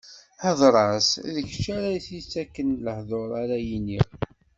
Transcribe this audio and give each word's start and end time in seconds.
Hdeṛ-as, 0.47 1.09
d 1.33 1.35
kečč 1.49 1.65
ara 1.75 1.91
s-ittaken 2.05 2.69
lehduṛ 2.85 3.29
ara 3.41 3.57
yini. 3.67 3.99